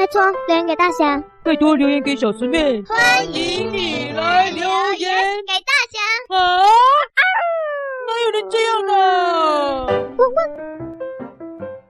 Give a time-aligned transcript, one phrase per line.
[0.00, 4.62] 拜托留言给大侠，拜托留言给小师妹，欢迎你来留
[4.94, 5.12] 言
[5.46, 6.00] 给大侠。
[6.34, 6.56] 啊？
[8.06, 9.86] 哪有人这样呢？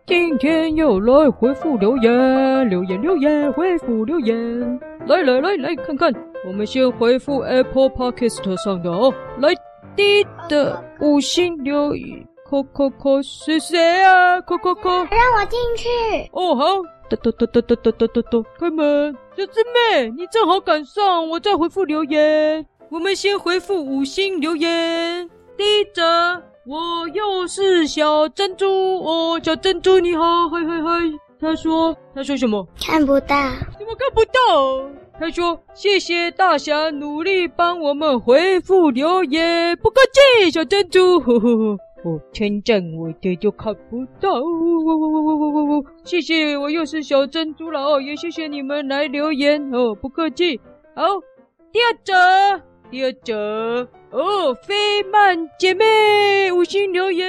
[0.09, 6.13] 今天又来回复留言，留言留言回复留言，来来来来看看，
[6.45, 9.51] 我们先回复 Apple Podcast 上的哦，来
[9.95, 14.41] 第一的五星留言，扣扣扣是谁啊？
[14.41, 15.89] 扣扣扣，让我进去。
[16.33, 16.65] 哦好，
[17.11, 22.65] 哒哒哒哒哒哒哒哒哒，开门，小师妹，你正好赶上，我在回复留言。
[22.89, 26.41] 我们先回复五星留言，第一则。
[26.67, 28.65] 我又是小珍珠
[29.01, 31.19] 哦，小珍珠你好，嘿嘿嘿。
[31.41, 32.65] 他说，他说什么？
[32.81, 33.37] 看不到。
[33.77, 34.89] 怎么看不到？
[35.19, 41.19] 他说，谢谢大侠努力帮我们回复留言，不客气，小珍珠。
[41.19, 44.41] 呵呵呵，哦，称赞我的就看不到。
[44.41, 50.61] 呜呜呜呜呜呜，谢谢，我又是小珍珠了哦，也谢谢你们来留言哦，不客气。
[50.95, 51.05] 好，
[51.71, 53.87] 第二则，第二则。
[54.11, 57.27] 哦，飞曼姐妹五星留言，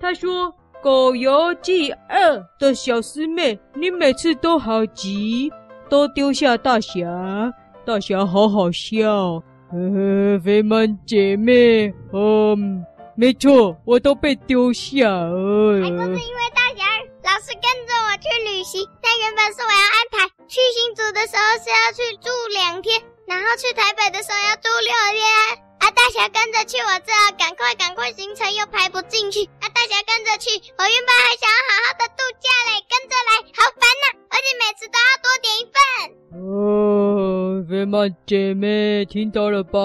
[0.00, 0.46] 她说
[0.82, 5.52] 《狗游记二》的小师妹，你每次都好急，
[5.88, 7.52] 都丢下大侠，
[7.84, 9.42] 大侠好好笑。
[9.70, 12.82] 呵呵，飞曼姐妹，嗯，
[13.18, 15.10] 没错，我都被丢下。
[15.10, 16.86] 还不是因为大侠
[17.26, 23.02] 老是跟着我去旅行，但原本是我要安排去新竹的时候是要去住两天。
[23.26, 25.26] 然后去台北的时候要住六天，
[25.82, 35.76] 啊，大侠跟着去，我知道赶快赶快行程又排不进去，啊，大侠跟着去，我原本还想要好好的度假嘞，跟着来好烦呐，而且每次都要多点一份。
[36.58, 39.78] 哦，肥曼姐妹听到了吧？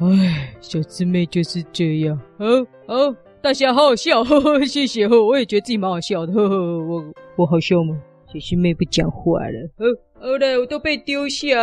[0.00, 2.20] 哎，小师妹就是这样。
[2.38, 7.04] 哦哦，大侠好好笑，呵呵，谢谢呵，我也觉得自己蛮好笑的， 呵呵，我
[7.36, 7.96] 我好笑吗？
[8.26, 9.86] 小师妹不讲话了，哦。
[10.20, 11.56] 好嘞，我都被丢下。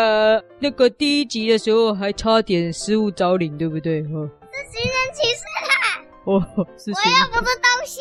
[0.60, 4.02] 那个第一集的时候还差点失物招领，对不对？
[4.04, 6.06] 哈，是寻人启事啦。
[6.24, 6.40] 哦，
[6.80, 6.92] 是。
[6.92, 8.00] 我要不是东西。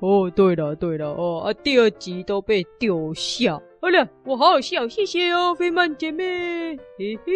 [0.00, 3.60] 哦，对了，对了，哦啊，第二集都被丢下。
[3.82, 6.76] 好了，我好好笑，谢谢哦，飞曼姐妹。
[6.98, 7.32] 嘿嘿，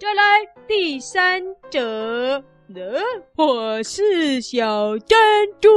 [0.00, 0.22] 再来
[0.66, 1.40] 第三
[1.70, 2.42] 者。
[2.74, 3.00] 呃，
[3.36, 5.16] 我是小珍
[5.60, 5.70] 珠。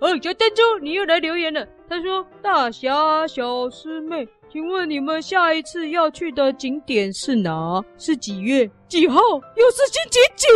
[0.00, 1.64] 哦，小珍珠，你又来留言了。
[1.88, 7.80] 他说：“大侠，小师妹。”请问你们下一次要去的景点是哪？
[7.96, 9.20] 是几月几号？
[9.54, 10.46] 又是星期几？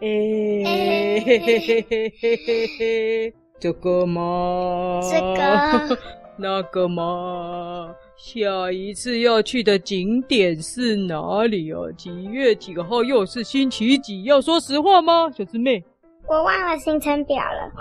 [0.00, 5.00] 哎，嘿嘿嘿嘿嘿嘿嘿，这个吗？
[5.02, 5.98] 这个？
[6.38, 7.94] 那个吗？
[8.16, 11.78] 下一次要去的景点是哪里啊？
[11.96, 13.02] 几月几号？
[13.02, 14.24] 又是星期几？
[14.24, 15.82] 要说实话吗，小师妹？
[16.28, 17.72] 我忘了行程表了。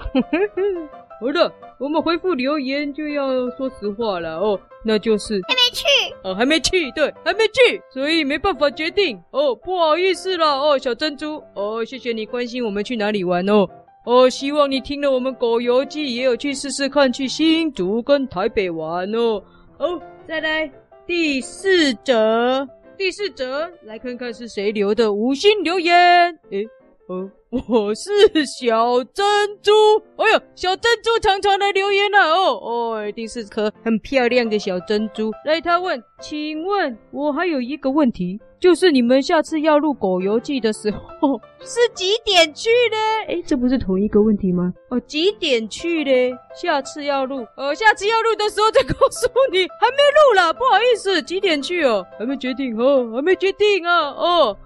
[1.19, 4.59] 好的，我们回复留言就要说实话了哦。
[4.83, 5.85] 那就是还没去
[6.23, 13.67] 哦，还没去，对，还没去，所以没办法决定哦，不好意思了哦，小珍珠哦，谢谢你关心我们去哪里玩哦
[14.05, 19.41] 哦，希望你听了我们狗游记也有去试试看去新竹跟台北玩哦。
[19.79, 20.71] 哦，再来
[21.07, 22.67] 第四则，
[22.97, 25.95] 第四则来看看是谁留的五星留言，
[26.51, 26.65] 诶，
[27.07, 27.29] 哦。
[27.69, 28.09] 我是
[28.45, 29.23] 小珍
[29.61, 29.71] 珠，
[30.17, 35.31] 哎呦，小珍珠常常来留言了哦哦，一定是颗很漂亮的小珍珠。
[35.45, 42.97] 来，他问，请问我还有一个问题，就是你们下次要录狗游记的时候是几点去呢？
[43.29, 44.73] 哎，这不是同一个问题吗？
[44.89, 46.37] 哦，几点去呢？
[46.61, 52.05] 下次要录，呃，下次要录的时候再告诉你，还没录啦，不好意思，几点去哦？
[52.19, 54.57] 还没决定哦，还没决定啊哦。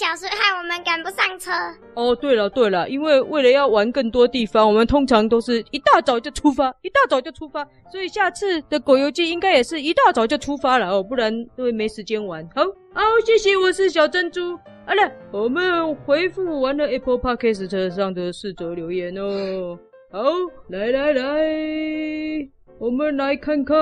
[0.00, 1.50] 小时，害我们赶不上车。
[1.92, 7.62] 哦，对了对了，因为为了要玩更多地方，我们通常都是一大早就出发，一大早就出发，
[7.92, 12.42] 所以下次的狗游记应该也是一大早就出发了哦，不然都会没时间玩。
[12.54, 12.62] 好，
[12.94, 14.56] 好，谢谢，我是小珍珠。
[14.86, 19.78] 好了，我们回复完了 Apple Podcast 上的四则留言哦。
[20.10, 20.22] 好，
[20.68, 22.48] 来来来，
[22.78, 23.76] 我们来看看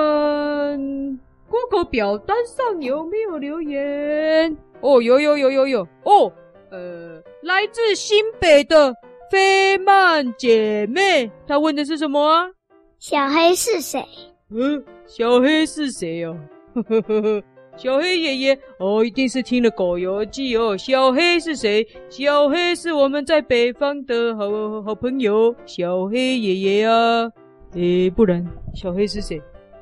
[1.47, 4.57] Google 表单上有没有留言。
[4.81, 6.31] 哦，有有有有有哦，
[6.71, 8.93] 呃，来自新北的
[9.31, 12.49] 飞曼姐妹，她问的是什么啊？
[12.97, 14.03] 小黑是谁？
[14.51, 16.37] 嗯，小黑是谁哦？
[16.73, 17.43] 呵呵呵呵，
[17.77, 20.75] 小黑爷爷哦，一定是听了狗游记哦。
[20.77, 21.85] 小黑是谁？
[22.09, 27.29] 小黑是我们在北方的好好朋友，小黑爷爷啊。
[27.73, 29.41] 诶，不然小黑是谁？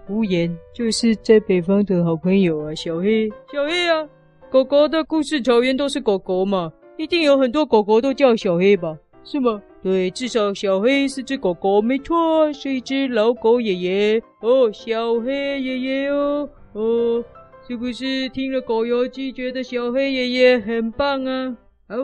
[0.10, 4.08] 无言，就是在北方的好朋友啊，小黑，小黑啊。
[4.50, 8.98] 狗狗的故事草原都是狗狗嘛，一定有很多狗狗都叫小黑吧？
[9.24, 9.62] 是吗？
[9.84, 17.24] 对，至少小黑是只狗狗，没错，是一只老狗爷爷哦，小黑爷爷哦，哦，
[17.68, 21.58] 是不是听了《狗游记》觉得小黑爷爷很棒啊？
[21.90, 21.96] 好，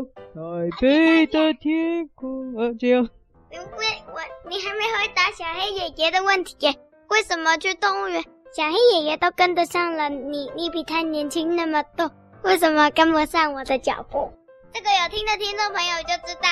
[0.80, 3.08] 台北的天空啊，这样。
[3.52, 6.76] 喂我你还没回答小黑爷爷的问题耶？
[7.10, 8.22] 为什么去动物园，
[8.54, 12.12] 小黑爷爷都跟得上了，你你比他年轻那么多，
[12.44, 14.32] 为什么跟不上我的脚步？
[14.74, 16.50] 这个有听的听众朋友就知道。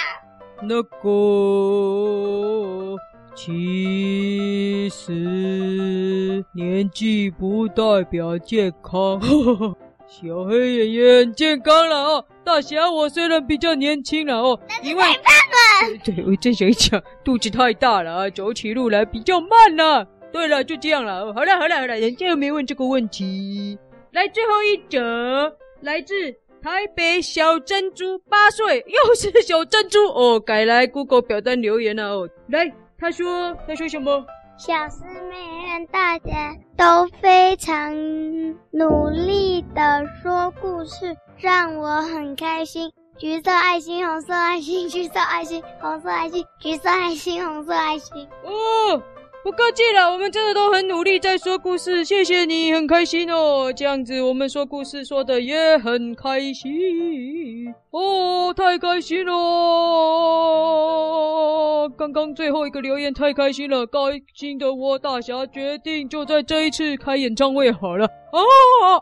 [0.63, 2.95] 那个，
[3.35, 9.19] 其实年纪不代表健康。
[10.07, 12.25] 小黑爷爷很健康了哦。
[12.43, 15.25] 大侠，我虽然比较年轻了哦，因为太胖
[15.91, 20.07] 了，对我正想讲，肚子太大了啊，走起路来比较慢了。
[20.31, 21.33] 对了，就这样了。
[21.33, 23.77] 好了，好了，好了，人家又没问这个问题。
[24.11, 26.13] 来，最后一则，来自
[26.61, 32.29] 台北小珍珠，八岁，又是小珍珠哦，改来 Google 表单留言了哦。
[32.49, 34.23] 来，他说，他说什么？
[34.57, 35.35] 小师妹
[35.71, 37.91] 和大家都非常
[38.69, 42.91] 努力的说故事，让我很开心。
[43.17, 48.27] 橘色爱心，红色爱心，橘色爱心，红色爱心，橘色爱心，红色爱心。
[48.43, 49.01] 哦，
[49.43, 53.73] 不客气了，我们真的都很努力在说故事，谢谢你，很开心哦。
[53.75, 59.33] 这样子我们说故事说的也很开心哦，太开心了！
[61.97, 63.99] 刚刚最后一个留言太开心了，开
[64.35, 68.05] 心的我大侠决定就在这一次开演唱会好了。
[68.05, 68.39] 哦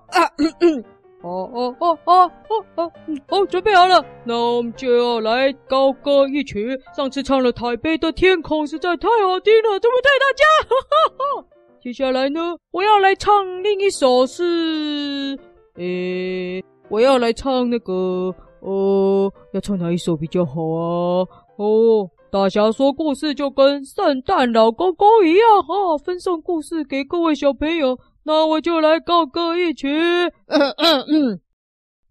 [0.07, 0.31] 啊！
[0.37, 0.83] 咳咳
[1.21, 2.91] 哦哦哦哦哦哦，
[3.27, 6.79] 好，准备好了，那我们就要来高歌一曲。
[6.95, 10.45] 上次唱了《台北的天空》，实在太好听了，对不对，大家？
[10.69, 11.45] 哈哈哈。
[11.81, 15.37] 接下来呢，我要来唱另一首是，
[15.75, 21.27] 诶，我要来唱那个，呃，要唱哪一首比较好啊？
[21.57, 27.97] 哦，大侠说故事就跟圣诞老公公一样，哈，分送故事给各位小朋友。
[28.29, 31.41] 那我就来高歌一曲，嗯嗯嗯，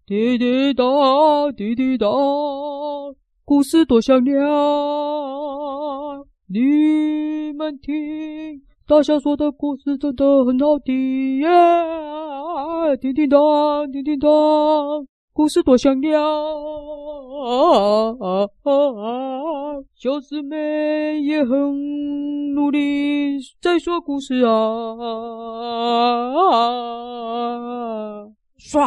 [0.05, 0.83] 滴滴答，
[1.55, 2.07] 滴滴答，
[3.45, 4.45] 故事多响亮，
[6.49, 11.47] 你们听，大象说的故事真的很好听耶，
[12.99, 14.29] 叮叮当，叮叮当，
[15.39, 16.27] 故事多响亮，啊
[18.19, 24.51] 啊啊啊，小师妹也很努力在说故事啊。
[26.41, 28.25] 啊！
[28.59, 28.85] 唰！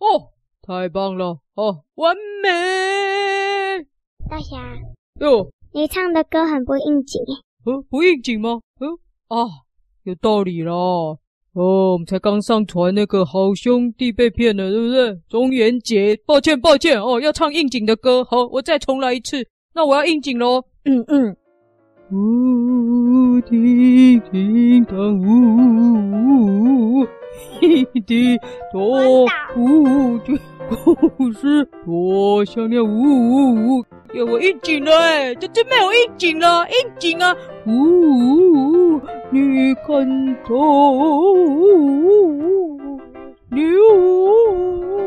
[0.00, 0.32] 哦，
[0.62, 1.38] 太棒了！
[1.54, 3.86] 哦，完美！
[4.28, 4.56] 大侠，
[5.20, 7.22] 哟，你唱的歌很不应景。
[7.64, 8.60] 呃，不应景吗？
[8.80, 8.88] 呃，
[9.28, 9.46] 啊，
[10.02, 11.20] 有道理了。
[11.54, 15.18] 哦，我们才刚上传那个好兄弟被骗了，对不对？
[15.28, 18.24] 中元节，抱歉抱歉哦，要唱应景的歌。
[18.24, 19.46] 好，我再重来一次。
[19.74, 20.64] 那我要应景喽。
[20.84, 21.36] 嗯嗯。
[22.10, 25.24] 呜呜呜，叮叮当，呜
[26.12, 27.06] 呜呜，
[27.60, 28.38] 滴滴
[28.72, 29.26] 多，
[29.56, 30.18] 呜，呜
[31.16, 37.34] 故事多响亮，呜呜呜，给我应景了哎，这真没有应景了，应景啊，
[37.66, 38.81] 呜呜呜，
[39.32, 39.86] 你看
[40.44, 40.54] 到，
[43.50, 43.66] 牛，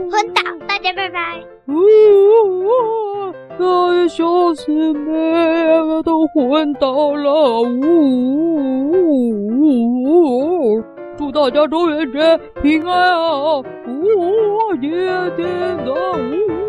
[0.10, 1.44] 昏倒，大家拜拜。
[1.68, 1.76] 呜。
[3.60, 7.70] 那些小师妹都昏倒了，呜
[9.62, 10.84] 呜呜！
[11.16, 13.64] 祝大家中元节平安啊，呜，
[14.82, 14.90] 爹
[15.38, 15.46] 爹
[15.86, 16.65] 的呜。